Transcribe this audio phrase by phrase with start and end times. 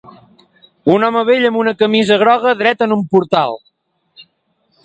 [0.93, 3.55] Un home vell amb una camisa groga dret en un portal.